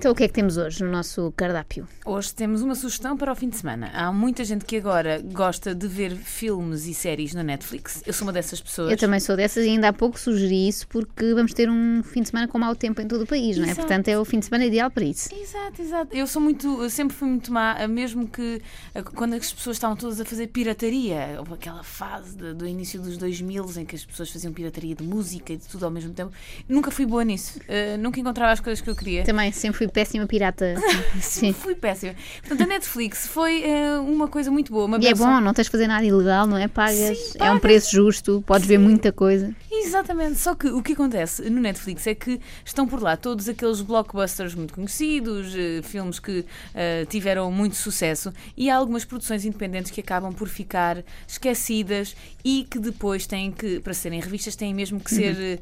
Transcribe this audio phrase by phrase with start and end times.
[0.00, 1.86] Então o que é que temos hoje no nosso cardápio?
[2.06, 3.90] Hoje temos uma sugestão para o fim de semana.
[3.92, 8.02] Há muita gente que agora gosta de ver filmes e séries no Netflix.
[8.06, 8.90] Eu sou uma dessas pessoas.
[8.92, 12.22] Eu também sou dessas e ainda há pouco sugeri isso porque vamos ter um fim
[12.22, 13.72] de semana com mau tempo em todo o país, não é?
[13.72, 13.80] Exato.
[13.86, 15.28] Portanto, é o fim de semana ideal para isso.
[15.34, 16.16] Exato, exato.
[16.16, 18.62] Eu sou muito, eu sempre fui muito má, mesmo que
[18.94, 22.98] eh, quando as pessoas estavam todas a fazer pirataria, houve aquela fase de- do início
[23.02, 26.14] dos 2000 em que as pessoas faziam pirataria de música e de tudo ao mesmo
[26.14, 26.32] tempo.
[26.66, 27.60] Nunca fui boa nisso.
[27.68, 29.24] Eh, nunca encontrava as coisas que eu queria.
[29.24, 30.74] Também sempre fui péssima pirata.
[31.20, 31.52] Sim.
[31.54, 32.14] Fui péssima.
[32.40, 34.84] Portanto, a Netflix foi eh, uma coisa muito boa.
[34.86, 36.68] Uma E é bom, não tens de fazer nada ilegal, não é?
[36.68, 37.60] Pagas, Sim, é um pagas.
[37.60, 39.54] preço justo, podes ver muita coisa.
[39.70, 43.80] Exatamente, só que o que acontece no Netflix é que estão por lá todos aqueles
[43.80, 49.90] blockbusters muito conhecidos, eh, filmes que eh, tiveram muito sucesso e há algumas produções independentes
[49.90, 52.14] que acabam por ficar esquecidas
[52.44, 55.58] e que depois têm que, para serem revistas, têm mesmo que ser eh,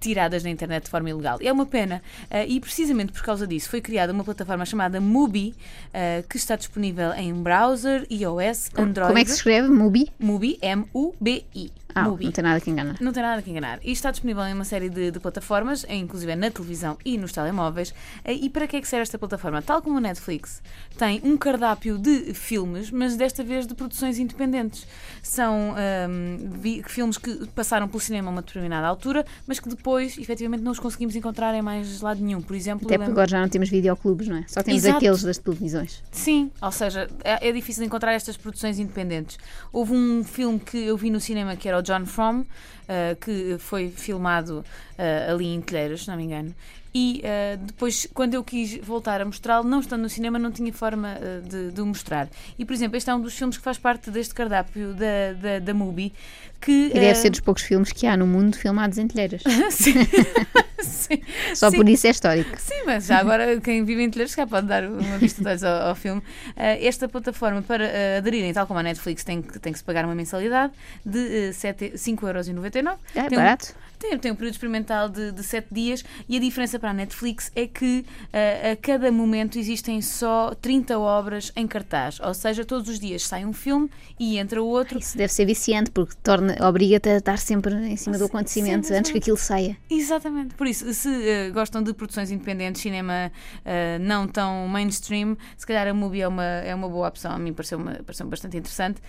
[0.00, 1.38] tiradas da internet de forma ilegal.
[1.40, 2.02] É uma pena.
[2.30, 5.54] eh, e precisamente por causa disso foi criada uma plataforma chamada Mubi,
[5.92, 9.08] eh, que está disponível em browser, iOS, Android.
[9.08, 9.68] Como é que se escreve?
[9.68, 10.10] Mubi?
[10.18, 11.83] Mubi, M-U-B-I.
[11.94, 12.24] Ah, Mubi.
[12.24, 12.96] não tem nada que enganar.
[13.00, 13.78] Não tem nada que enganar.
[13.82, 17.94] E está disponível em uma série de, de plataformas, inclusive na televisão e nos telemóveis.
[18.24, 19.62] Eh, E para que é que serve esta plataforma?
[19.62, 20.62] Tal como a Netflix,
[20.98, 24.86] tem um cardápio de filmes, mas desta vez de produções independentes.
[25.22, 30.18] São ahm, vi- filmes que passaram pelo cinema a uma determinada altura, mas que depois,
[30.18, 32.40] efetivamente, não os conseguimos encontrar em mais lado nenhum.
[32.42, 34.44] Por exemplo, Até porque agora já não temos videoclubes, não é?
[34.48, 34.96] Só temos Exato.
[34.98, 36.02] aqueles das televisões.
[36.10, 39.38] Sim, ou seja, é, é difícil encontrar estas produções independentes.
[39.72, 42.44] Houve um filme que eu vi no cinema que era o John From,
[42.88, 44.64] eh, que foi filmado
[44.98, 46.54] eh, ali em Telheiras, se não me engano.
[46.96, 50.72] E eh, depois, quando eu quis voltar a mostrá-lo, não estando no cinema, não tinha
[50.72, 52.28] forma eh, de, de o mostrar.
[52.56, 55.58] E, por exemplo, este é um dos filmes que faz parte deste cardápio da, da,
[55.58, 56.12] da Mubi.
[56.60, 59.42] Que, E deve eh, ser dos poucos filmes que há no mundo filmados em telheiras.
[59.72, 59.92] sim,
[60.80, 61.20] sim,
[61.54, 61.76] Só sim.
[61.76, 62.50] por isso é histórico.
[62.58, 65.48] Sim, mas já agora quem vive em Telheiros se calhar pode dar uma vista de
[65.48, 66.22] olhos ao, ao filme.
[66.56, 70.14] Esta plataforma, para aderirem, tal como a Netflix, tem que, tem que se pagar uma
[70.14, 70.72] mensalidade
[71.04, 72.96] de uh, 5,99€.
[73.14, 73.74] É Tem um- barato.
[73.96, 77.50] Tem, tem um período experimental de, de 7 dias e a diferença para a Netflix
[77.56, 82.20] é que ah, a cada momento existem só 30 obras em cartaz.
[82.20, 83.88] Ou seja, todos os dias sai um filme
[84.20, 84.98] e entra outro.
[84.98, 88.96] Isso deve ser viciante, porque torna, obriga-te a estar sempre em cima do acontecimento sim,
[88.96, 89.78] antes que aquilo saia.
[89.88, 90.54] Exatamente.
[90.56, 93.32] Por isso, se eh, gostam de produções independentes, cinema
[93.64, 97.32] eh, não tão mainstream, se calhar a Mubi é uma, é uma boa opção.
[97.32, 99.00] A mim pareceu-me pareceu bastante interessante.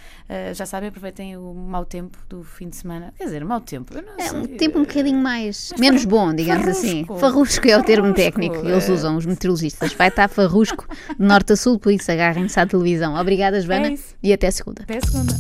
[0.53, 3.13] Já sabem, aproveitem o mau tempo do fim de semana.
[3.17, 3.93] Quer dizer, mau tempo.
[4.17, 5.73] É um tempo um bocadinho mais.
[5.77, 7.05] menos bom, digamos assim.
[7.19, 7.64] farrusco.
[7.65, 8.91] Farrusco é o termo técnico que eles é.
[8.91, 9.93] usam, os meteorologistas.
[9.93, 10.85] Vai estar farrusco
[11.19, 13.15] de norte a sul, por isso agarrem-se à televisão.
[13.15, 14.83] Obrigada, Joana, É e até segunda.
[14.83, 15.33] Até segunda.